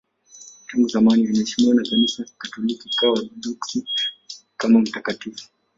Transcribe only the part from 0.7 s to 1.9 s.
zamani anaheshimiwa na